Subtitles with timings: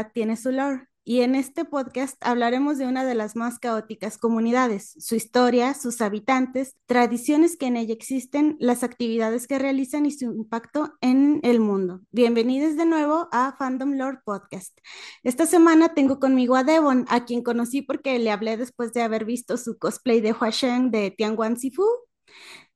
[0.00, 4.16] Comunidad tiene su lore y en este podcast hablaremos de una de las más caóticas
[4.16, 10.12] comunidades, su historia, sus habitantes, tradiciones que en ella existen, las actividades que realizan y
[10.12, 12.00] su impacto en el mundo.
[12.12, 14.78] Bienvenidos de nuevo a Fandom Lore Podcast.
[15.22, 19.24] Esta semana tengo conmigo a Devon, a quien conocí porque le hablé después de haber
[19.24, 21.84] visto su cosplay de Huasheng de Tianguan Sifu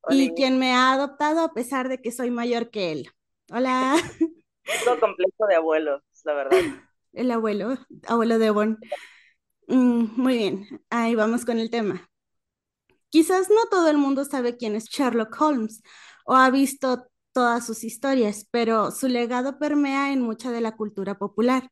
[0.09, 3.09] y quien me ha adoptado a pesar de que soy mayor que él.
[3.51, 3.95] Hola.
[4.83, 6.59] Todo complejo de abuelo, la verdad.
[7.15, 8.77] El abuelo, abuelo de Bon.
[9.67, 12.09] Mm, muy bien, ahí vamos con el tema.
[13.09, 15.81] Quizás no todo el mundo sabe quién es Sherlock Holmes
[16.25, 21.17] o ha visto todas sus historias, pero su legado permea en mucha de la cultura
[21.17, 21.71] popular.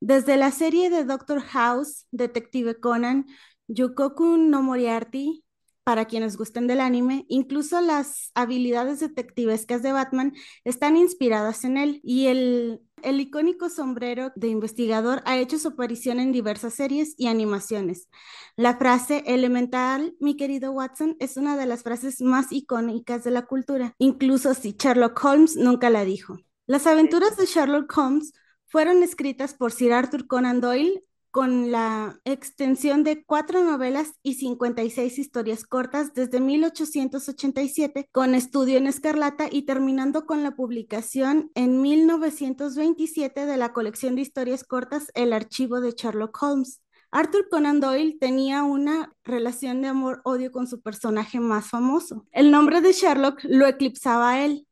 [0.00, 3.26] Desde la serie de Doctor House, Detective Conan,
[3.68, 5.44] Yukoku no Moriarty,
[5.84, 10.32] para quienes gusten del anime, incluso las habilidades detectivescas de Batman
[10.64, 16.20] están inspiradas en él y el, el icónico sombrero de investigador ha hecho su aparición
[16.20, 18.08] en diversas series y animaciones.
[18.56, 23.46] La frase elemental, mi querido Watson, es una de las frases más icónicas de la
[23.46, 26.38] cultura, incluso si Sherlock Holmes nunca la dijo.
[26.66, 28.32] Las aventuras de Sherlock Holmes
[28.66, 35.18] fueron escritas por Sir Arthur Conan Doyle con la extensión de cuatro novelas y 56
[35.18, 43.46] historias cortas desde 1887, con estudio en Escarlata y terminando con la publicación en 1927
[43.46, 46.82] de la colección de historias cortas El archivo de Sherlock Holmes.
[47.10, 52.26] Arthur Conan Doyle tenía una relación de amor-odio con su personaje más famoso.
[52.32, 54.66] El nombre de Sherlock lo eclipsaba él,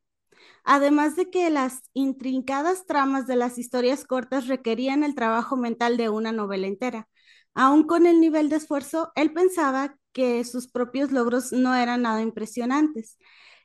[0.63, 6.09] además de que las intrincadas tramas de las historias cortas requerían el trabajo mental de
[6.09, 7.07] una novela entera.
[7.53, 12.21] Aún con el nivel de esfuerzo, él pensaba que sus propios logros no eran nada
[12.21, 13.17] impresionantes.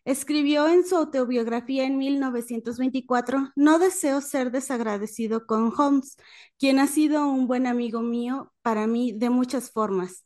[0.05, 6.17] Escribió en su autobiografía en 1924, No deseo ser desagradecido con Holmes,
[6.59, 10.25] quien ha sido un buen amigo mío para mí de muchas formas.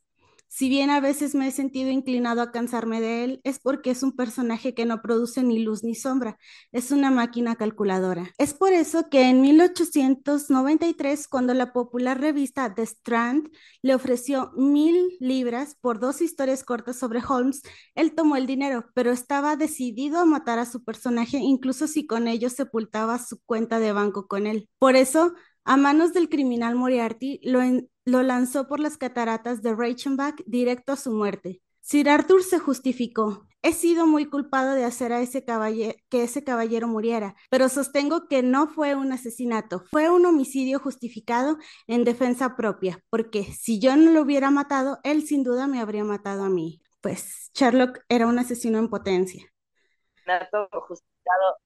[0.53, 4.03] Si bien a veces me he sentido inclinado a cansarme de él, es porque es
[4.03, 6.37] un personaje que no produce ni luz ni sombra,
[6.73, 8.29] es una máquina calculadora.
[8.37, 13.49] Es por eso que en 1893, cuando la popular revista The Strand
[13.81, 17.61] le ofreció mil libras por dos historias cortas sobre Holmes,
[17.95, 22.27] él tomó el dinero, pero estaba decidido a matar a su personaje, incluso si con
[22.27, 24.67] ello sepultaba su cuenta de banco con él.
[24.79, 25.33] Por eso,
[25.63, 27.59] a manos del criminal Moriarty, lo,
[28.05, 31.61] lo lanzó por las cataratas de Reichenbach directo a su muerte.
[31.81, 33.47] Sir Arthur se justificó.
[33.63, 35.45] He sido muy culpado de hacer a ese
[36.09, 41.57] que ese caballero muriera, pero sostengo que no fue un asesinato, fue un homicidio justificado
[41.85, 46.03] en defensa propia, porque si yo no lo hubiera matado, él sin duda me habría
[46.03, 46.81] matado a mí.
[47.01, 49.45] Pues Sherlock era un asesino en potencia.
[50.87, 51.57] justificado.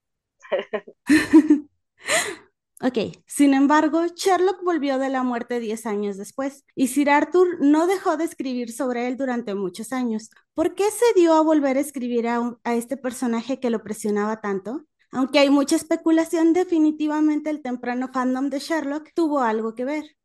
[2.85, 7.87] Ok, sin embargo, Sherlock volvió de la muerte 10 años después y Sir Arthur no
[7.87, 10.29] dejó de escribir sobre él durante muchos años.
[10.53, 14.39] ¿Por qué se dio a volver a escribir a, a este personaje que lo presionaba
[14.39, 14.85] tanto?
[15.09, 20.15] Aunque hay mucha especulación, definitivamente el temprano fandom de Sherlock tuvo algo que ver.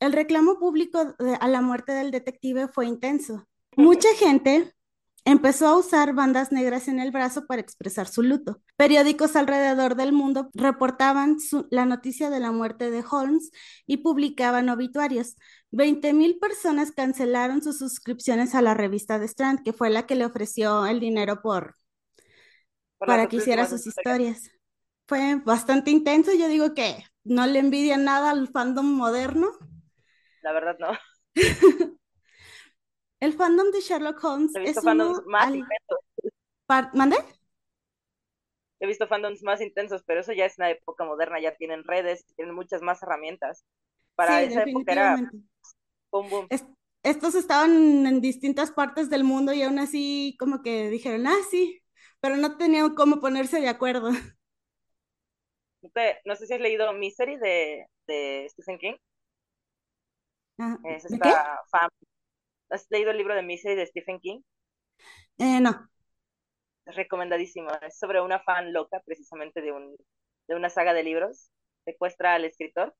[0.00, 3.46] El reclamo público a la muerte del detective fue intenso.
[3.76, 4.74] Mucha gente
[5.24, 8.60] Empezó a usar bandas negras en el brazo para expresar su luto.
[8.76, 11.36] Periódicos alrededor del mundo reportaban
[11.70, 13.52] la noticia de la muerte de Holmes
[13.86, 15.36] y publicaban obituarios.
[15.70, 20.26] 20.000 personas cancelaron sus suscripciones a la revista de Strand, que fue la que le
[20.26, 21.76] ofreció el dinero por,
[22.98, 24.50] para que hiciera sus historias.
[25.06, 26.32] Fue bastante intenso.
[26.34, 29.52] Yo digo que no le envidia nada al fandom moderno.
[30.42, 30.88] La verdad no.
[33.26, 35.54] El fandom de Sherlock Holmes He visto es fandoms uno más al...
[35.54, 35.98] intensos.
[36.66, 37.16] par- ¿Mande?
[38.80, 42.26] He visto fandoms más intensos, pero eso ya es una época moderna, ya tienen redes,
[42.36, 43.64] tienen muchas más herramientas.
[44.14, 45.38] Para Sí, esa época era definitivamente.
[46.12, 46.50] boom boom.
[46.50, 46.64] Es-
[47.02, 51.82] estos estaban en distintas partes del mundo y aún así como que dijeron, ah, sí,
[52.20, 54.10] pero no tenían cómo ponerse de acuerdo.
[56.24, 58.94] No, sé si has leído Misery de, de Stephen King.
[60.58, 61.34] Ah, Es ¿De qué?
[61.34, 61.88] esta fan.
[62.72, 64.40] ¿Has leído el libro de Misery de Stephen King?
[65.36, 65.88] Eh, no.
[66.86, 67.70] Recomendadísimo.
[67.82, 69.94] Es sobre una fan loca, precisamente de un,
[70.48, 71.50] de una saga de libros.
[71.84, 72.94] Secuestra al escritor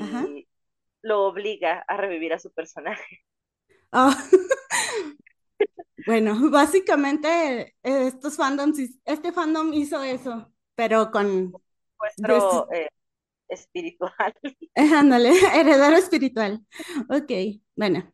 [0.00, 0.26] Ajá.
[0.28, 0.48] y
[1.02, 3.20] lo obliga a revivir a su personaje.
[3.92, 4.16] Ah,
[6.06, 11.52] bueno, básicamente estos fandoms, este fandom hizo eso, pero con,
[11.92, 12.88] Secuestro eh,
[13.48, 14.34] espiritual.
[14.74, 16.66] ándale, heredero espiritual.
[17.08, 17.30] Ok,
[17.76, 18.12] bueno.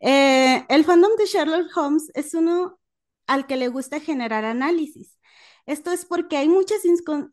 [0.00, 2.78] Eh, el fandom de Sherlock Holmes es uno
[3.26, 5.18] al que le gusta generar análisis.
[5.66, 6.78] Esto es porque hay muchas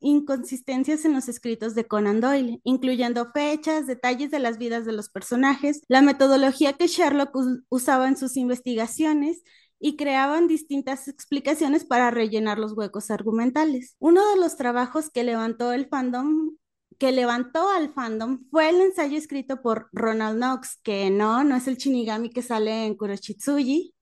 [0.02, 5.08] inconsistencias en los escritos de Conan Doyle, incluyendo fechas, detalles de las vidas de los
[5.08, 7.34] personajes, la metodología que Sherlock
[7.70, 9.42] usaba en sus investigaciones
[9.80, 13.96] y creaban distintas explicaciones para rellenar los huecos argumentales.
[14.00, 16.58] Uno de los trabajos que levantó el fandom
[16.98, 21.68] que levantó al fandom fue el ensayo escrito por Ronald Knox, que no, no es
[21.68, 23.94] el Shinigami que sale en Kuroshitsuji,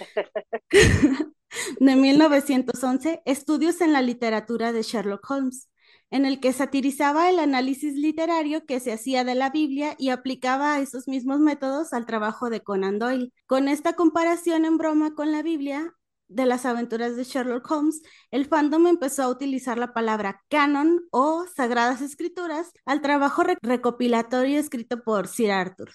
[1.80, 5.68] de 1911, Estudios en la literatura de Sherlock Holmes,
[6.10, 10.78] en el que satirizaba el análisis literario que se hacía de la Biblia y aplicaba
[10.80, 13.32] esos mismos métodos al trabajo de Conan Doyle.
[13.46, 15.94] Con esta comparación en broma con la Biblia
[16.28, 21.46] de las aventuras de Sherlock Holmes, el fandom empezó a utilizar la palabra canon o
[21.54, 25.90] sagradas escrituras al trabajo recopilatorio escrito por Sir Arthur.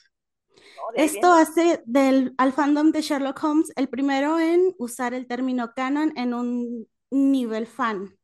[0.95, 6.13] Esto hace del, al fandom de Sherlock Holmes el primero en usar el término canon
[6.15, 8.17] en un nivel fan.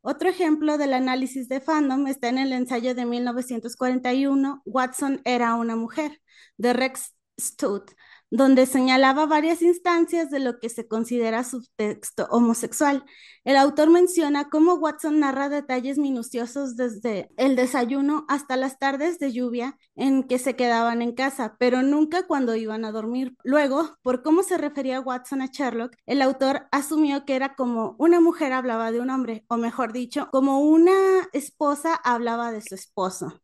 [0.00, 5.76] Otro ejemplo del análisis de fandom está en el ensayo de 1941, Watson era una
[5.76, 6.20] mujer,
[6.56, 7.92] de Rex Stout,
[8.30, 13.04] donde señalaba varias instancias de lo que se considera subtexto homosexual.
[13.44, 19.32] El autor menciona cómo Watson narra detalles minuciosos desde el desayuno hasta las tardes de
[19.32, 23.34] lluvia en que se quedaban en casa, pero nunca cuando iban a dormir.
[23.42, 28.20] Luego, por cómo se refería Watson a Sherlock, el autor asumió que era como una
[28.20, 30.92] mujer hablaba de un hombre, o mejor dicho, como una
[31.32, 33.40] esposa hablaba de su esposo.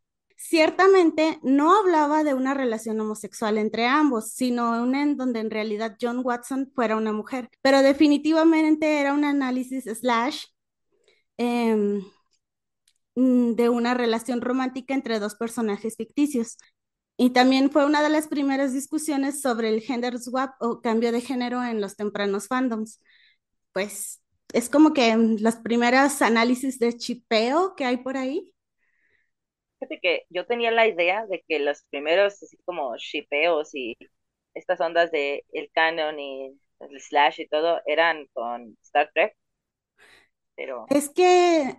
[0.46, 5.96] Ciertamente no hablaba de una relación homosexual entre ambos, sino una en donde en realidad
[5.98, 10.44] John Watson fuera una mujer, pero definitivamente era un análisis slash
[11.38, 12.02] em,
[13.14, 16.58] mm, de una relación romántica entre dos personajes ficticios.
[17.16, 21.22] Y también fue una de las primeras discusiones sobre el gender swap o cambio de
[21.22, 23.00] género en los tempranos fandoms.
[23.72, 24.20] Pues
[24.52, 28.53] es como que los primeros análisis de chipeo que hay por ahí
[30.02, 33.96] que yo tenía la idea de que los primeros, así como shipeos y
[34.54, 39.36] estas ondas de el canon y el slash y todo, eran con Star Trek.
[40.56, 40.86] Pero...
[40.88, 41.74] Es que,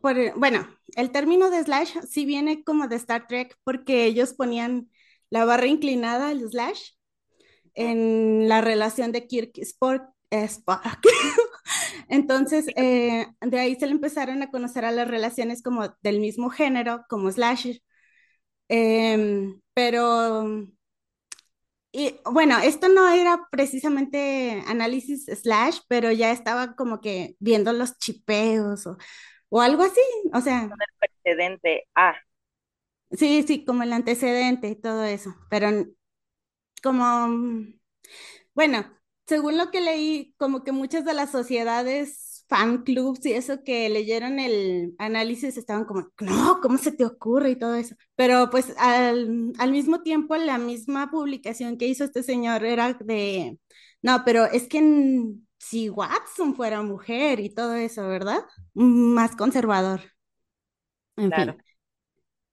[0.00, 4.90] por, bueno, el término de slash sí viene como de Star Trek porque ellos ponían
[5.30, 6.92] la barra inclinada, el slash,
[7.74, 10.82] en la relación de Kirk Spock, Spock
[12.08, 16.50] entonces, eh, de ahí se le empezaron a conocer a las relaciones como del mismo
[16.50, 17.80] género, como slasher.
[18.68, 20.44] Em, pero,
[21.92, 27.98] y, bueno, esto no era precisamente análisis slash, pero ya estaba como que viendo los
[27.98, 28.98] chipeos o,
[29.48, 30.00] o algo así,
[30.34, 30.64] o sea.
[30.64, 30.70] el
[31.22, 32.14] precedente A.
[33.10, 35.70] Sí, sí, como el antecedente y todo eso, pero
[36.82, 37.28] como,
[38.54, 38.97] bueno,
[39.28, 43.88] según lo que leí, como que muchas de las sociedades, fan clubs y eso que
[43.90, 47.50] leyeron el análisis estaban como, no, ¿cómo se te ocurre?
[47.50, 47.94] Y todo eso.
[48.16, 53.58] Pero pues al, al mismo tiempo, la misma publicación que hizo este señor era de,
[54.00, 54.80] no, pero es que
[55.58, 58.40] si Watson fuera mujer y todo eso, ¿verdad?
[58.72, 60.00] Más conservador.
[61.16, 61.52] En claro.
[61.52, 61.62] fin.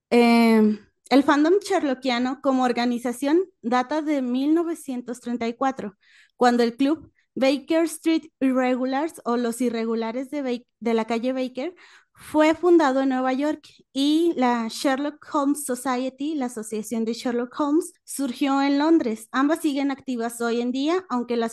[0.09, 0.79] Eh,
[1.09, 5.95] el fandom sherlockiano como organización data de 1934,
[6.37, 11.75] cuando el club Baker Street Irregulars o los irregulares de, la calle Baker
[12.13, 17.91] fue fundado en Nueva York y la Sherlock Holmes Society, la Asociación de Sherlock Holmes,
[18.05, 19.27] surgió en Londres.
[19.33, 21.51] Ambas siguen activas hoy en día, aunque la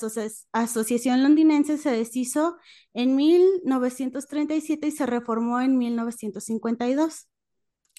[0.53, 2.59] Asociación Londinense se deshizo
[2.95, 7.27] en 1937 y se reformó en 1952.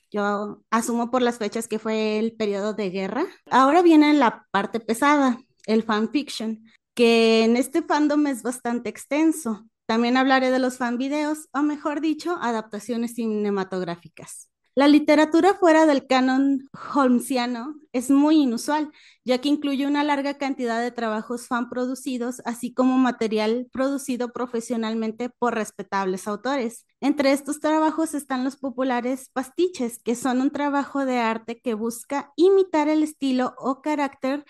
[0.09, 3.25] Yo asumo por las fechas que fue el periodo de guerra.
[3.49, 9.65] Ahora viene la parte pesada, el fanfiction, que en este fandom es bastante extenso.
[9.85, 14.49] También hablaré de los fan videos, o mejor dicho, adaptaciones cinematográficas.
[14.75, 18.91] La literatura fuera del canon holmesiano es muy inusual,
[19.23, 25.29] ya que incluye una larga cantidad de trabajos fan producidos, así como material producido profesionalmente
[25.29, 26.87] por respetables autores.
[27.01, 32.31] Entre estos trabajos están los populares pastiches, que son un trabajo de arte que busca
[32.35, 34.43] imitar el estilo o carácter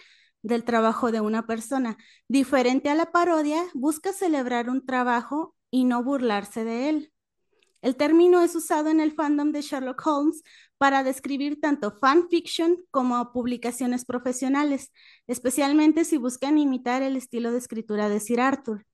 [0.43, 1.97] del trabajo de una persona.
[2.27, 7.13] Diferente a la parodia, busca celebrar un trabajo y no burlarse de él.
[7.81, 10.43] El término es usado en el fandom de Sherlock Holmes
[10.77, 14.91] para describir tanto fanfiction como publicaciones profesionales,
[15.27, 18.85] especialmente si buscan imitar el estilo de escritura de Sir Arthur.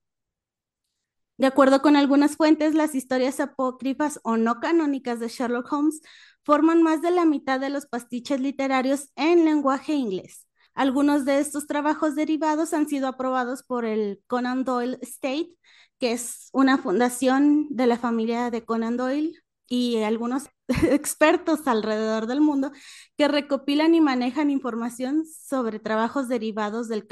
[1.38, 6.00] De acuerdo con algunas fuentes, las historias apócrifas o no canónicas de Sherlock Holmes
[6.42, 10.49] forman más de la mitad de los pastiches literarios en lenguaje inglés.
[10.80, 15.50] Algunos de estos trabajos derivados han sido aprobados por el Conan Doyle State
[15.98, 19.34] que es una fundación de la familia de Conan Doyle
[19.68, 20.44] y algunos
[20.90, 22.72] expertos alrededor del mundo
[23.18, 27.06] que recopilan y manejan información sobre trabajos derivados del,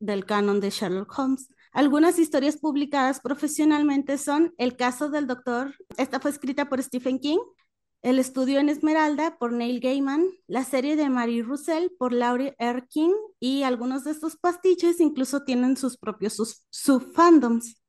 [0.00, 1.48] del canon de Sherlock Holmes.
[1.72, 7.38] Algunas historias publicadas profesionalmente son El caso del doctor, esta fue escrita por Stephen King,
[8.04, 12.86] El estudio en Esmeralda por Neil Gaiman, la serie de Mary Russell por Laurie R.
[12.86, 17.80] King y algunos de estos pastiches incluso tienen sus propios subfandoms.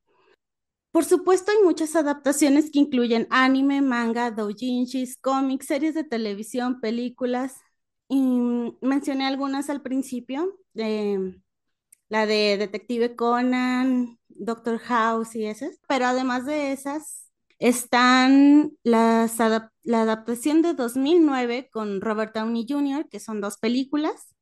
[0.90, 7.60] Por supuesto, hay muchas adaptaciones que incluyen anime, manga, doujinshis, cómics, series de televisión, películas.
[8.08, 15.78] Y mencioné algunas al principio, la de Detective Conan, Doctor House y esas.
[15.86, 17.25] Pero además de esas,
[17.58, 24.34] están las la adaptación de 2009 con Robert Downey Jr., que son dos películas.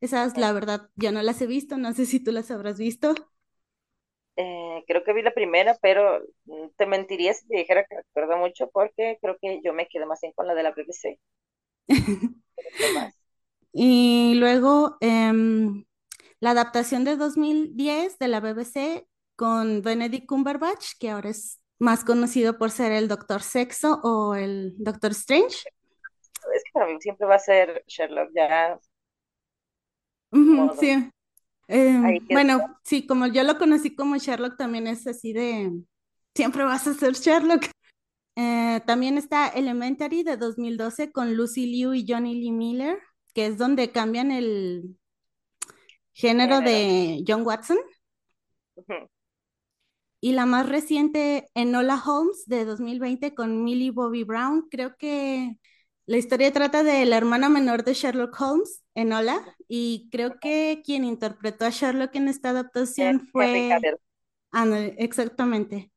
[0.00, 3.14] Esas, la verdad, yo no las he visto, no sé si tú las habrás visto.
[4.36, 8.36] Eh, creo que vi la primera, pero mm, te mentiría si te dijera que recuerdo
[8.36, 11.18] mucho porque creo que yo me quedé más bien con la de la BBC.
[13.72, 15.84] y luego em,
[16.38, 22.58] la adaptación de 2010 de la BBC con Benedict Cumberbatch, que ahora es más conocido
[22.58, 25.64] por ser el Doctor Sexo o el Doctor Strange.
[26.54, 28.78] Es que para mí siempre va a ser Sherlock, ya.
[30.78, 31.10] sí,
[31.68, 35.70] Em, bueno, sí, como yo lo conocí como Sherlock, también es así de,
[36.34, 37.62] siempre vas a ser Sherlock.
[38.40, 43.00] Eh, también está Elementary de 2012 con Lucy Liu y Johnny Lee Miller,
[43.34, 44.96] que es donde cambian el
[46.12, 47.78] género de John Watson.
[50.20, 54.66] Y la más reciente, Enola Holmes de 2020 con Millie Bobby Brown.
[54.70, 55.56] Creo que
[56.06, 61.04] la historia trata de la hermana menor de Sherlock Holmes, Enola, y creo que quien
[61.04, 63.70] interpretó a Sherlock en esta adaptación fue...
[64.50, 65.92] Ana, exactamente.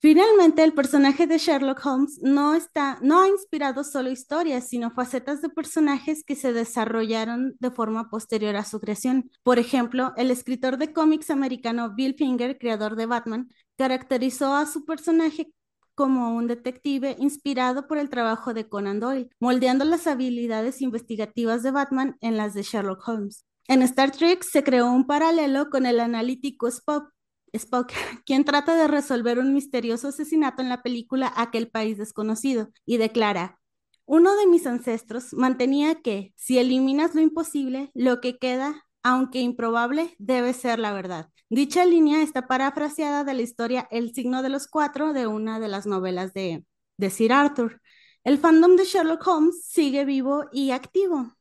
[0.00, 5.42] Finalmente, el personaje de Sherlock Holmes no, está, no ha inspirado solo historias, sino facetas
[5.42, 9.28] de personajes que se desarrollaron de forma posterior a su creación.
[9.42, 14.84] Por ejemplo, el escritor de cómics americano Bill Finger, creador de Batman, caracterizó a su
[14.84, 15.52] personaje
[15.96, 21.72] como un detective inspirado por el trabajo de Conan Doyle, moldeando las habilidades investigativas de
[21.72, 23.44] Batman en las de Sherlock Holmes.
[23.66, 27.12] En Star Trek se creó un paralelo con el analítico Spock,
[27.52, 27.92] Spock,
[28.26, 33.58] quien trata de resolver un misterioso asesinato en la película Aquel país desconocido, y declara,
[34.04, 40.14] uno de mis ancestros mantenía que, si eliminas lo imposible, lo que queda, aunque improbable,
[40.18, 41.28] debe ser la verdad.
[41.50, 45.68] Dicha línea está parafraseada de la historia El signo de los cuatro de una de
[45.68, 46.64] las novelas de,
[46.96, 47.80] de Sir Arthur.
[48.24, 51.34] El fandom de Sherlock Holmes sigue vivo y activo.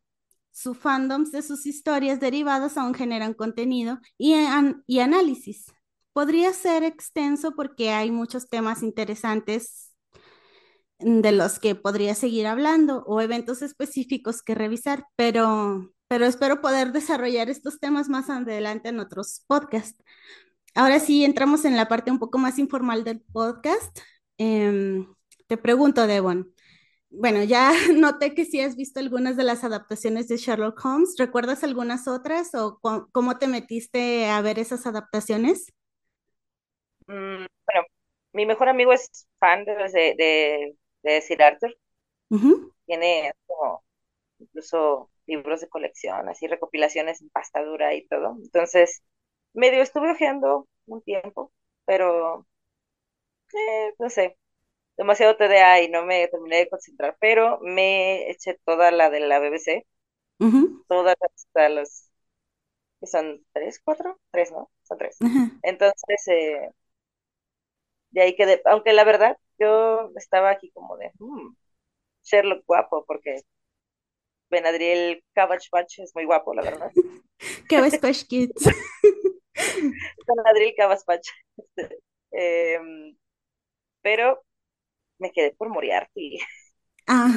[0.52, 4.34] Su fandom de sus historias derivadas aún generan contenido y
[5.00, 5.74] análisis.
[6.18, 9.96] Podría ser extenso porque hay muchos temas interesantes
[10.98, 16.92] de los que podría seguir hablando o eventos específicos que revisar, pero pero espero poder
[16.92, 20.04] desarrollar estos temas más adelante en otros podcasts.
[20.74, 23.96] Ahora sí, entramos en la parte un poco más informal del podcast.
[24.40, 25.06] Em,
[25.46, 26.52] te pregunto, Devon.
[27.12, 31.14] Bueno, ya noté que sí has visto algunas de las adaptaciones de Sherlock Holmes.
[31.20, 32.80] ¿Recuerdas algunas otras o
[33.12, 35.68] cómo te metiste a ver esas adaptaciones?
[37.08, 37.88] Mm, bueno,
[38.34, 39.76] mi mejor amigo es fan de,
[40.18, 41.76] de, de Sir Arthur.
[42.86, 43.84] Tiene como
[44.40, 48.38] incluso libros de colección, así recopilaciones en pasta dura y todo.
[48.44, 49.04] Entonces,
[49.54, 51.54] medio estuve hojeando un tiempo,
[51.86, 52.48] pero
[53.54, 54.38] eh, no sé,
[54.98, 59.40] demasiado TDA y no me terminé de concentrar, pero me eché toda la de la
[59.40, 59.88] BBC,
[60.88, 62.10] todas hasta los,
[63.00, 64.72] que son tres, cuatro, tres, ¿no?
[64.84, 65.24] Son tres.
[65.64, 66.72] Entonces, eh,
[68.12, 71.56] de ahí quedé, aunque la verdad, yo estaba aquí como de, hmm,
[72.24, 73.42] Sherlock guapo, porque
[74.50, 76.92] Benadryl Cabachpach es muy guapo, la verdad.
[77.70, 78.66] Cabachpach Kids.
[80.28, 81.28] Benadryl Cabachpach.
[82.40, 82.78] Eh,
[84.02, 84.44] pero
[85.18, 86.40] me quedé por Moriarty.
[87.08, 87.34] Ah.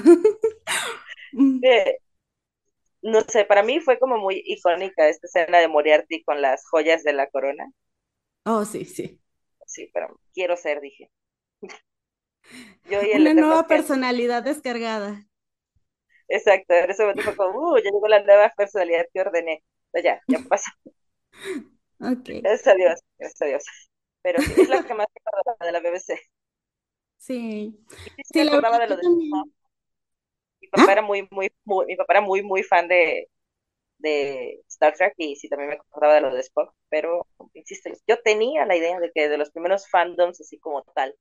[3.02, 7.04] no sé, para mí fue como muy icónica esta escena de Moriarty con las joyas
[7.04, 7.72] de la corona.
[8.44, 9.20] Oh, sí, sí.
[9.70, 11.12] Sí, pero quiero ser, dije.
[12.90, 15.28] Yo y Una nueva personalidad descargada.
[16.26, 19.62] Exacto, en ese momento fue como, uh, ya llegó la nueva personalidad que ordené.
[19.92, 20.70] Pero ya, ya pasó.
[22.02, 22.30] Ok.
[22.42, 23.64] Gracias a Dios, gracias a Dios.
[24.22, 26.18] Pero sí, es la que más me de la BBC.
[27.18, 27.78] Sí.
[28.24, 29.08] Sí, la de lo de
[30.62, 30.92] Mi papá ¿Ah?
[30.92, 33.28] era muy, muy, muy, mi papá era muy, muy fan de,
[34.00, 38.20] de Star Trek y sí también me acordaba de lo de Spock, pero insisto, yo
[38.22, 41.14] tenía la idea de que de los primeros fandoms así como tal,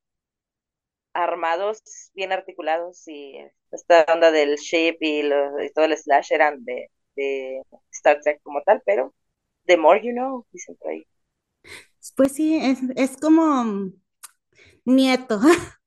[1.13, 1.81] armados,
[2.13, 3.35] bien articulados y
[3.71, 8.61] esta onda del ship y, y todo el slash eran de, de, Star Trek como
[8.63, 9.13] tal, pero
[9.65, 11.05] the more you know, dicen por ahí.
[12.15, 13.91] Pues sí, es, es como
[14.85, 15.39] nieto,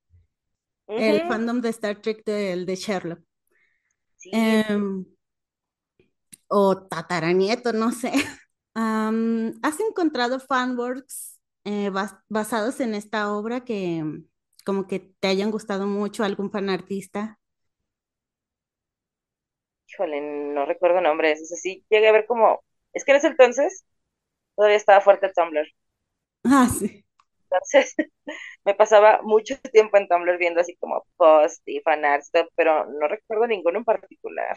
[0.86, 3.20] el fandom de Star Trek del de Sherlock.
[4.16, 4.30] Sí.
[4.32, 5.04] Em,
[6.52, 8.12] o tataranieto, no sé.
[8.74, 11.90] ¿Has encontrado fanworks eh,
[12.28, 14.04] basados en esta obra que
[14.64, 17.38] como que te hayan gustado mucho, algún fanartista?
[19.88, 21.40] Híjole, no recuerdo nombres.
[21.42, 22.64] O sea, sí llegué a ver como.
[22.92, 23.84] Es que en ese entonces
[24.56, 25.66] todavía estaba fuerte Tumblr.
[26.44, 27.04] Ah, sí.
[27.50, 27.94] Entonces
[28.64, 33.46] me pasaba mucho tiempo en Tumblr viendo así como post y fanarts, pero no recuerdo
[33.46, 34.56] ninguno en particular.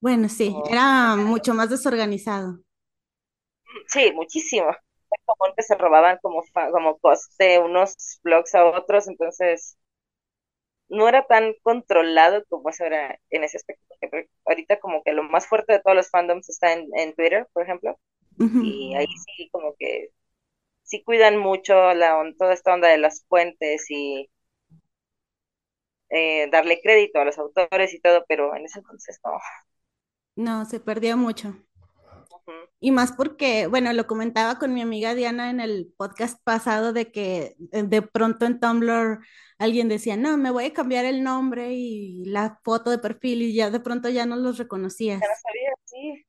[0.00, 2.60] Bueno, sí, era mucho más desorganizado.
[3.88, 4.66] Sí, muchísimo.
[5.24, 9.76] Como que se robaban como, como post de unos blogs a otros, entonces
[10.88, 13.82] no era tan controlado como eso era en ese aspecto.
[14.44, 17.98] ahorita como que lo más fuerte de todos los fandoms está en, Twitter, por ejemplo,
[18.38, 20.10] y ahí sí como que
[20.84, 24.30] sí cuidan mucho la, toda esta onda de las fuentes y
[26.10, 29.32] eh, darle crédito a los autores y todo, pero en ese entonces no.
[30.36, 31.56] No, se perdió mucho.
[32.78, 37.10] Y más porque, bueno, lo comentaba con mi amiga Diana en el podcast pasado de
[37.10, 39.18] que eh, de pronto en Tumblr
[39.58, 43.54] alguien decía, no, me voy a cambiar el nombre y la foto de perfil y
[43.54, 45.20] ya de pronto ya no los reconocías.
[45.20, 46.26] Ya sabía, sí.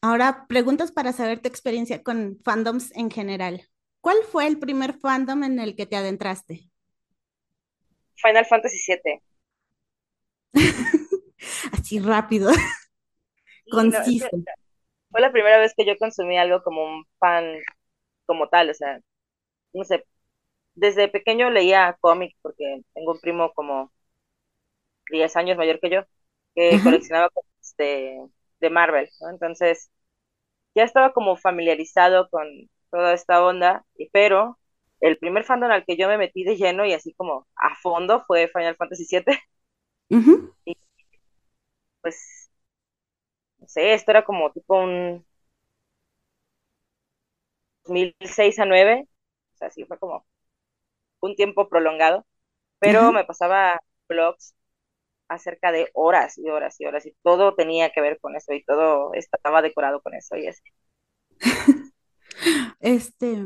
[0.00, 3.68] Ahora, preguntas para saber tu experiencia con fandoms en general.
[4.00, 6.68] ¿Cuál fue el primer fandom en el que te adentraste?
[8.16, 9.22] Final Fantasy VII.
[11.72, 12.50] Así rápido.
[13.72, 14.28] Conciso
[15.12, 17.58] fue la primera vez que yo consumí algo como un fan
[18.26, 19.00] como tal, o sea,
[19.74, 20.06] no sé,
[20.74, 23.92] desde pequeño leía cómics porque tengo un primo como
[25.10, 26.02] 10 años mayor que yo
[26.54, 29.30] que coleccionaba cómics de, Marvel, ¿no?
[29.30, 29.90] Entonces,
[30.74, 32.46] ya estaba como familiarizado con
[32.90, 34.58] toda esta onda, pero
[35.00, 38.22] el primer fandom al que yo me metí de lleno y así como a fondo
[38.26, 39.38] fue Final Fantasy VII.
[40.64, 40.76] Y
[42.00, 42.41] pues
[43.62, 45.24] no sé, esto era como tipo un
[47.84, 49.06] 2006 a 9,
[49.54, 50.26] o sea, sí fue como
[51.20, 52.26] un tiempo prolongado,
[52.80, 54.54] pero me pasaba blogs
[55.28, 58.64] acerca de horas y horas y horas y todo tenía que ver con eso y
[58.64, 60.62] todo estaba decorado con eso y así.
[62.80, 63.36] Este,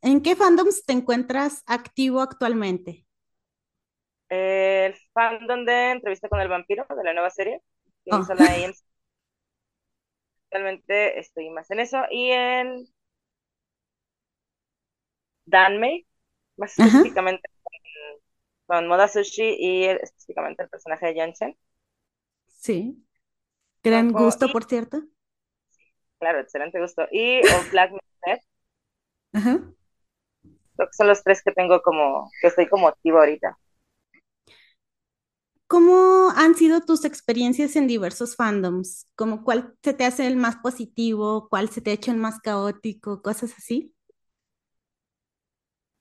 [0.00, 3.04] ¿en qué fandoms te encuentras activo actualmente?
[4.30, 7.60] El fandom de Entrevista con el Vampiro, de la nueva serie,
[8.04, 8.22] que oh.
[10.52, 12.84] Actualmente estoy más en eso y en
[15.44, 16.08] Danme,
[16.56, 17.48] más específicamente
[18.66, 21.56] con, Moda Sushi y específicamente el personaje de Janssen.
[22.48, 23.00] Sí.
[23.84, 25.04] Gran gusto, por cierto.
[26.18, 27.06] Claro, excelente gusto.
[27.12, 27.92] Y o Black
[29.32, 29.60] Ajá.
[30.90, 33.56] son los tres que tengo como, que estoy como activo ahorita.
[35.70, 39.08] ¿Cómo han sido tus experiencias en diversos fandoms?
[39.16, 41.48] ¿Cómo cuál se te hace el más positivo?
[41.48, 43.22] ¿Cuál se te ha hecho el más caótico?
[43.22, 43.94] Cosas así.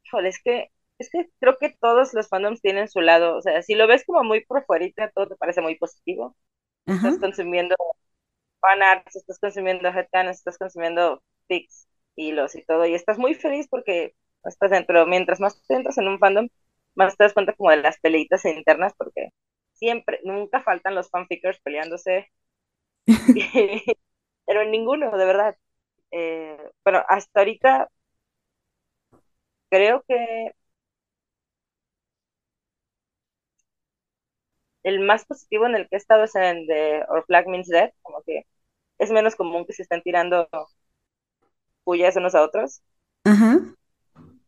[0.06, 3.38] Híjole, es que, es que creo que todos los fandoms tienen su lado.
[3.38, 6.36] O sea, si lo ves como muy por fuera, todo te parece muy positivo.
[6.98, 7.76] Estás consumiendo
[8.62, 14.16] fanarts, estás consumiendo headcanons, estás consumiendo pics, hilos y todo, y estás muy feliz porque
[14.46, 15.06] estás dentro.
[15.08, 16.50] Mientras más te entras en un fandom,
[16.96, 19.30] más te das cuenta como de las peleitas internas, porque
[19.80, 22.32] siempre, nunca faltan los fanfickers peleándose,
[24.46, 25.58] pero ninguno, de verdad.
[26.12, 27.90] Eh, bueno, hasta ahorita
[29.70, 30.54] creo que
[34.84, 37.92] el más positivo en el que he estado es en de Or Flag Means Dead,
[38.02, 38.46] como que
[39.00, 40.50] es menos común que se estén tirando
[41.84, 42.82] pullas unos a otros.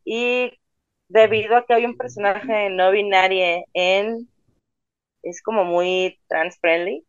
[0.05, 0.51] Y
[1.09, 4.30] debido a que hay un personaje no binario en
[5.23, 7.05] es como muy trans friendly.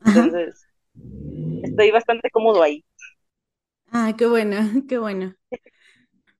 [0.00, 0.68] Entonces,
[1.62, 2.84] estoy bastante cómodo ahí.
[3.92, 4.56] Ah, qué bueno,
[4.88, 5.34] qué bueno.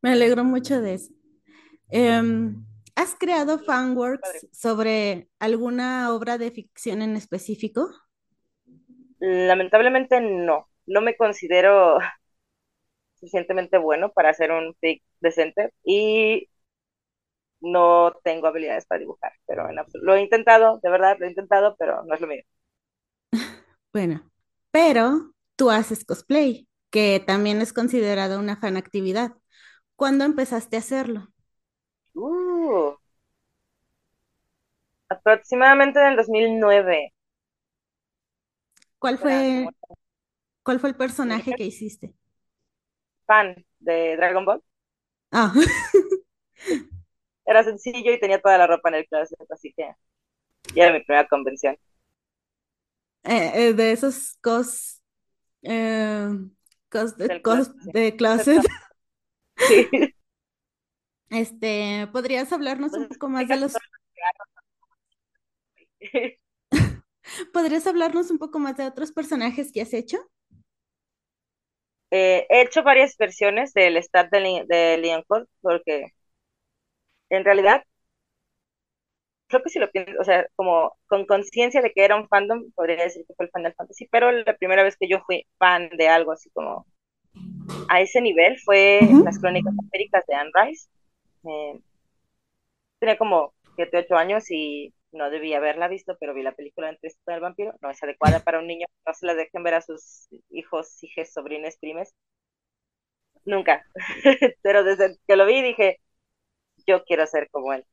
[0.03, 1.13] Me alegro mucho de eso.
[1.91, 2.65] Em,
[2.97, 7.91] ¿Has creado fanworks sobre alguna obra de ficción en específico?
[9.21, 10.69] Lamentablemente no.
[10.87, 11.99] No me considero
[13.15, 16.49] suficientemente bueno para hacer un fic decente y
[17.61, 21.77] no tengo habilidades para dibujar, pero en lo he intentado, de verdad, lo he intentado,
[21.79, 22.43] pero no es lo mío.
[23.93, 24.31] Bueno,
[24.71, 29.33] pero tú haces cosplay, que también es considerado una fan actividad.
[29.97, 31.29] ¿Cuándo empezaste a hacerlo?
[32.17, 32.97] Uh,
[35.09, 37.13] aproximadamente en el 2009.
[38.99, 39.75] ¿Cuál fue,
[40.65, 42.15] cuál fue el personaje que hiciste?
[43.27, 44.63] fan de Dragon Ball.
[45.33, 45.53] Ah,
[47.47, 49.85] Era sencillo y tenía toda la ropa en el closet, así que
[50.75, 51.77] ya era mi primera convención
[53.25, 55.03] eh, eh, de esos cos,
[55.63, 56.29] eh,
[56.91, 57.43] cos, de, closet.
[57.43, 58.65] cos de closet.
[59.59, 59.91] Sí.
[61.31, 63.81] Este, ¿podrías hablarnos un Pues poco más de los,
[67.53, 70.19] podrías hablarnos un poco más de otros personajes que has hecho?
[72.11, 76.13] Eh, he hecho varias versiones del stat de, Li- de Leon Code porque
[77.31, 77.85] en realidad
[79.49, 82.71] creo que si lo piensas, o sea, como con conciencia de que era un fandom,
[82.75, 85.89] podría decir que fue el Final Fantasy, pero la primera vez que yo fui fan
[85.97, 86.87] de algo así como
[87.89, 90.89] a ese nivel fue las Crónicas Américas de Anne Rice.
[91.45, 91.81] Eh,
[92.99, 97.33] tenía como 7, 8 años y no debía haberla visto, pero vi la película Entrevista
[97.33, 97.75] del vampiro.
[97.81, 101.33] No es adecuada para un niño, no se la dejen ver a sus hijos, hijas,
[101.33, 102.15] sobrines, primes.
[103.45, 103.85] Nunca.
[104.63, 106.01] pero desde que lo vi dije,
[106.87, 107.85] yo quiero ser como él.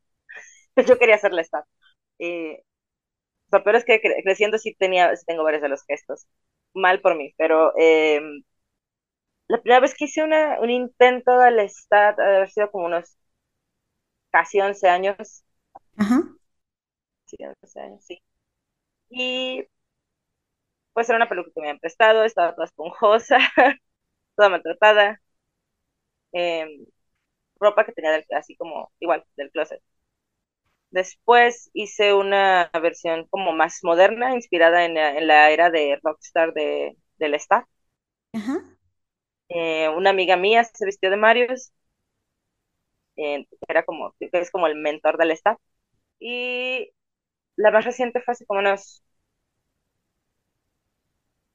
[0.87, 1.65] yo quería hacerle esta.
[2.19, 2.63] Eh,
[3.51, 6.27] lo peor es que cre creciendo sí, tenía, sí tengo varios de los gestos.
[6.73, 8.21] Mal por mí, pero eh,
[9.47, 12.87] la primera vez que hice una, un intento del stat, ha de haber sido como
[12.87, 13.15] unos
[14.31, 15.43] casi 11 años.
[15.97, 16.19] Ajá,
[17.25, 18.17] Sí, 11 años, sí.
[19.09, 19.67] Y
[20.93, 23.37] pues era una peluca que me habían prestado, estaba toda esponjosa,
[24.35, 25.21] toda maltratada.
[26.31, 26.67] eh,
[27.63, 29.81] ropa que tenía del, así como igual del closet.
[30.91, 36.53] Después hice una versión como más moderna, inspirada en la, en la era de rockstar
[36.53, 37.65] de, del staff.
[38.33, 38.55] ajá,
[39.49, 41.71] Eh, una amiga mía se vistió de Marius,
[43.17, 45.57] eh, era como, que es como el mentor del staff.
[46.19, 46.91] Y
[47.57, 49.03] la más reciente fue hace como unos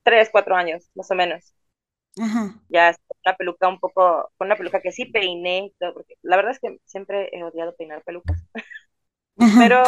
[0.02, 1.54] 3 4 años, más o menos.
[2.18, 6.36] Ajá, Ya una peluca un poco, con una peluca que sí peiné, todo, porque la
[6.36, 8.44] verdad es que siempre he odiado peinar pelucas.
[9.38, 9.82] ajá, Pero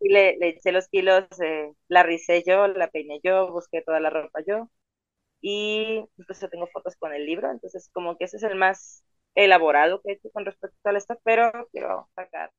[0.00, 4.00] sí le, le eché los kilos, eh, la ricé yo, la peiné yo, busqué toda
[4.00, 4.68] la ropa yo.
[5.42, 9.04] Y incluso tengo fotos con el libro, entonces como que ese es el más
[9.36, 12.52] elaborado que he hecho con respecto al staff, pero quiero sacar,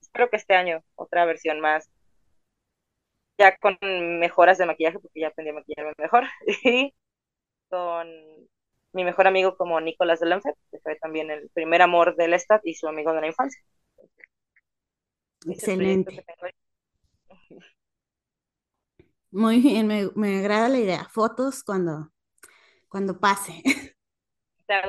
[0.00, 1.90] espero que este año otra versión más,
[3.38, 3.78] ya con
[4.20, 6.24] mejoras de maquillaje, porque ya aprendí a maquillarme mejor,
[6.64, 6.94] y
[7.68, 8.08] con
[8.92, 12.60] mi mejor amigo como Nicolás de Lanfet, que fue también el primer amor del staff
[12.64, 13.60] y su amigo de la infancia.
[15.40, 16.24] Que excelente.
[19.30, 21.08] Muy bien, me, me agrada la idea.
[21.12, 22.10] Fotos cuando,
[22.88, 23.62] cuando pase.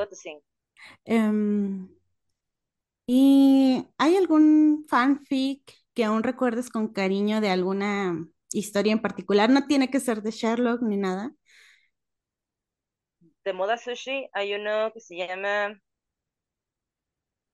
[0.09, 0.41] Tu sync.
[1.05, 1.89] Em,
[3.05, 5.61] ¿y hay algún fanfic
[5.93, 9.49] que aún recuerdes con cariño de alguna historia en particular?
[9.49, 11.33] No tiene que ser de Sherlock ni nada.
[13.47, 15.79] De moda sushi hay uno que se llama,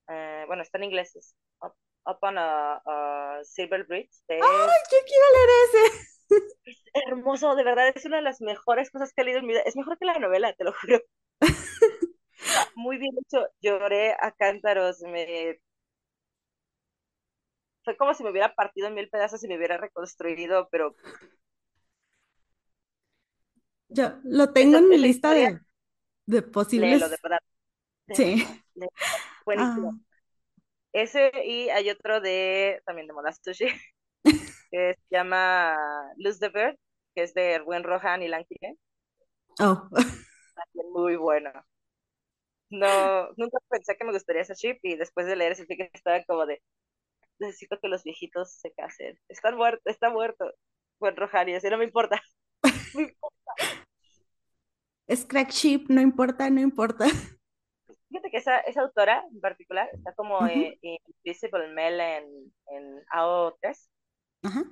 [0.08, 1.75] eh, bueno, está en inglés, es Up,
[2.08, 4.10] Up on a, a Silver Bridge.
[4.27, 6.08] ¡Ay, Es yo quiero leer ese!
[6.95, 9.62] hermoso, de verdad, es una de las mejores cosas que he leído en mi vida.
[9.67, 10.99] Es mejor que la novela, te lo juro.
[12.75, 13.45] Muy bien hecho.
[13.62, 15.60] Lloré a cántaros, me...
[17.86, 20.95] fue como si me hubiera partido en mil pedazos y me hubiera reconstruido, pero
[23.89, 25.62] Yo lo tengo esa en mi es lista historia, de,
[26.25, 27.21] de léelo, de posibles.
[27.23, 27.39] verdad,
[28.13, 28.45] Sí.
[28.75, 28.91] léelo.
[29.55, 29.99] Ah, buenísimo.
[30.93, 33.67] Ese y hay otro de, también de moda sushi,
[34.71, 35.75] que se llama
[36.17, 36.77] Luz the Bird,
[37.15, 38.77] que es de Erwin Rohan y Lankinen,
[39.59, 39.89] oh.
[40.55, 41.51] también muy bueno.
[42.69, 46.23] No, nunca pensé que me gustaría ese chip y después de leer ese fic estaba
[46.25, 46.62] como de,
[47.39, 49.19] necesito que los viejitos se casen.
[49.29, 50.45] Están muertos, está muerto.
[51.01, 52.21] Erwin Rohan y así no me importa.
[52.93, 53.53] No me importa.
[55.08, 57.06] Es crack ship, no importa, no importa.
[58.10, 60.78] Fíjate que esa, esa autora en particular está como Ujú, eh,
[61.24, 63.89] Invisible Mel en, en AO3
[64.44, 64.63] Ajá,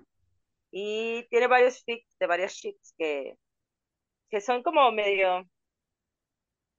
[0.71, 3.37] y tiene varios fics de varios ships que,
[4.29, 5.45] que son como medio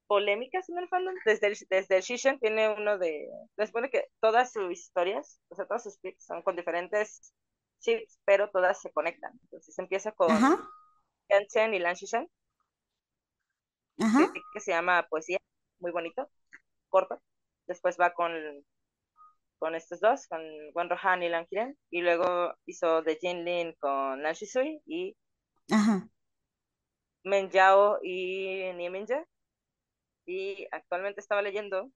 [0.07, 1.15] polémicas en el fandom.
[1.25, 3.29] Desde el, desde el Shishan tiene uno de.
[3.57, 7.33] Les supone que todas sus historias, o sea, todas sus fics son con diferentes
[7.81, 9.33] ships, pero todas se conectan.
[9.45, 10.71] Entonces empieza con ajá,
[11.31, 12.29] Yan Chen y Lan Shishan,
[14.03, 15.38] ajá, que, se llama Poesía,
[15.81, 16.29] muy bonito,
[16.88, 17.21] corto.
[17.67, 18.33] Después va con,
[19.59, 20.43] con estos dos, con
[20.75, 25.17] Wan Rohan y Lan Qiren, y luego hizo de Jin Lin con Lan Shisui y
[25.71, 26.09] Ajá.
[27.25, 29.25] Menjao y Nieminja.
[30.27, 31.91] Y actualmente estaba leyendo,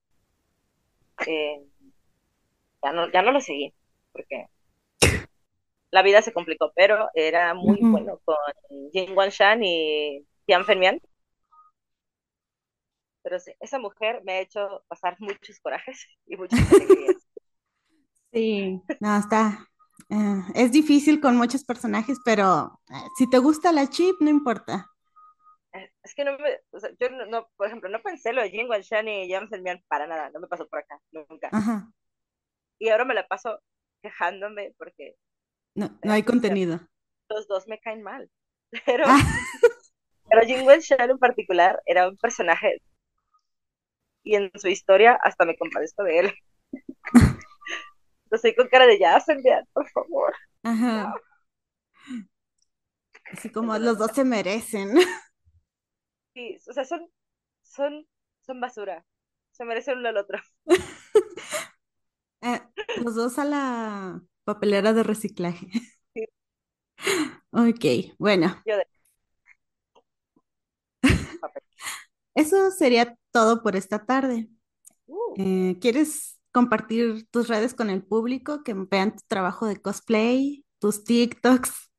[1.26, 1.64] eh,
[2.82, 3.72] ya, no, ya no lo seguí,
[4.12, 4.48] porque
[5.90, 8.36] la vida se complicó, pero era muy bueno con
[8.92, 11.00] Jin Shan y Tian Fenmian.
[13.26, 17.28] Pero sí, esa mujer me ha hecho pasar muchos corajes y muchas alegrías.
[18.32, 19.66] Sí, no, está.
[20.10, 24.86] eh, es difícil con muchos personajes, pero eh, si te gusta la chip, no importa.
[25.72, 28.42] Eh, Es que no me, o sea, yo no, no, por ejemplo, no pensé lo
[28.42, 31.54] de Jin Shan y Tian Fenmian para nada, no me pasó por acá, nunca.
[31.56, 31.92] Ajá.
[32.78, 33.60] Y ahora me la paso
[34.02, 35.16] quejándome porque
[35.76, 36.80] No, no hay contenido.
[37.28, 38.30] los dos me caen mal.
[38.86, 39.22] Pero, Ah,
[40.28, 42.80] pero Jin Shan en particular era un personaje
[44.26, 46.34] y en su historia hasta me compadezco de él.
[48.30, 50.34] Estoy con cara de ya, Fenmian, por favor.
[50.62, 51.12] ajá.
[51.12, 51.20] No,
[53.32, 54.96] Así como los dos se merecen.
[56.34, 57.08] Sí, o sea, son,
[57.62, 58.06] son,
[58.42, 59.04] son basura.
[59.52, 60.38] Se merecen uno al otro.
[62.42, 62.60] Eh,
[62.96, 65.68] los dos a la papelera de reciclaje.
[66.14, 66.26] Sí,
[67.52, 68.86] Ok, bueno, yo de
[72.36, 74.50] eso sería todo por esta tarde.
[75.08, 80.66] Uh, Eh, ¿quieres compartir tus redes con el público, que vean tu trabajo de cosplay,
[80.80, 81.90] tus TikToks?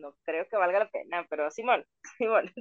[0.00, 1.84] no creo que valga la pena, pero Simón,
[2.18, 2.52] Simón,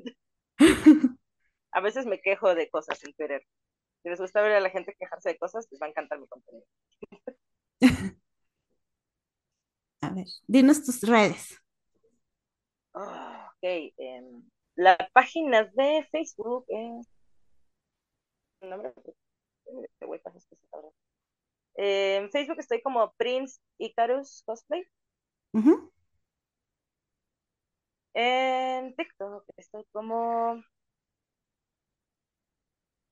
[1.71, 3.43] a veces me quejo de cosas en Twitter.
[4.03, 6.27] Si les gusta ver a la gente quejarse de cosas, les va a encantar mi
[6.27, 6.65] contenido.
[10.01, 11.45] A ver, dinos tus redes.
[12.93, 14.43] Oh, ok, em,
[14.79, 17.07] la página de Facebook es...
[18.61, 18.93] nombre,
[19.99, 20.93] qué güey pasa esto, cabrón.
[21.75, 24.85] Eh, en Facebook estoy como Prince Icarus Cosplay.
[28.13, 30.63] En TikTok estoy como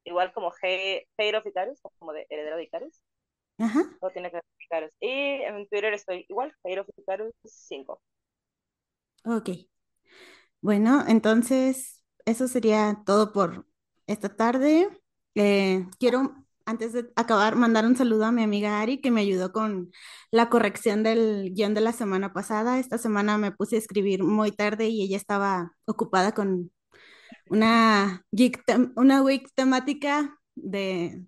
[0.06, 3.01] igual como He- Hate of Icarus, como de heredero de Icarus.
[3.60, 4.91] Ajá, No tiene que ver con Icarus.
[5.01, 5.10] Y
[5.43, 8.01] en Twitter estoy igual, Hate of Icarus 5.
[9.25, 9.49] ok.
[10.67, 13.65] Bueno, entonces eso sería todo por
[14.06, 14.89] esta tarde.
[15.34, 19.53] Eh, quiero, antes de acabar, mandar un saludo a mi amiga Ari, que me ayudó
[19.53, 19.93] con
[20.30, 22.80] la corrección del guion de la semana pasada.
[22.80, 26.69] Esta semana me puse a escribir muy tarde y ella estaba ocupada con
[27.49, 31.23] una, week temática de,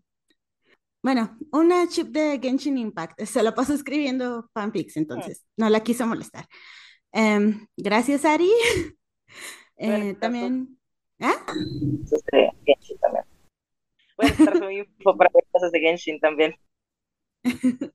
[1.01, 3.21] bueno, una chip de Genshin Impact.
[3.23, 6.45] Se la pasó escribiendo fanfics, entonces no la quiso molestar.
[7.13, 8.51] Em, gracias, Ari.
[9.77, 10.77] Eh, también,
[11.19, 11.35] ¿ah?
[12.65, 13.23] Genshin también.
[14.17, 16.55] Voy a necesitar su info para ver cosas de Genshin también.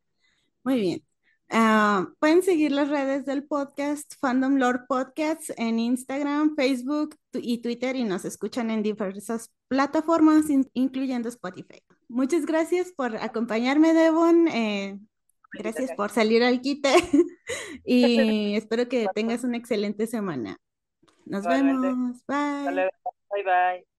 [0.64, 1.04] Muy bien.
[1.50, 7.96] Ah, pueden seguir las redes del podcast Fandom Lore Podcasts en Instagram, Facebook y Twitter
[7.96, 11.82] y nos escuchan en diversas plataformas, in- incluyendo Spotify.
[12.08, 14.48] Muchas gracias por acompañarme, Devon.
[14.48, 14.98] Eh,
[15.52, 16.88] gracias por salir al quite
[17.84, 20.56] y espero que tengas una excelente semana.
[21.26, 21.86] Nos Igualmente.
[21.88, 22.24] vemos.
[22.26, 22.90] Bye.
[23.30, 23.86] Bye bye.